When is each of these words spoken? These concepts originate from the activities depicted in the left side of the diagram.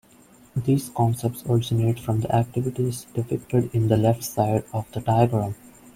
These 0.55 0.89
concepts 0.89 1.43
originate 1.47 1.99
from 1.99 2.21
the 2.21 2.35
activities 2.35 3.05
depicted 3.13 3.69
in 3.71 3.87
the 3.87 3.97
left 3.97 4.23
side 4.23 4.63
of 4.73 4.91
the 4.93 4.99
diagram. 4.99 5.53